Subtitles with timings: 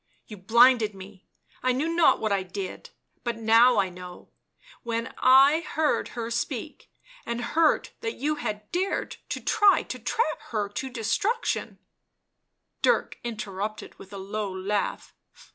[0.25, 1.27] "You blinded me...
[1.61, 2.89] I knew not what I did...
[3.23, 4.31] but now I know;
[4.81, 6.89] when I— I— heard her speak,
[7.23, 11.77] and heard that you had dared to try to trap her to destruction"
[12.81, 15.13] Dirk interrupted with a low laugh.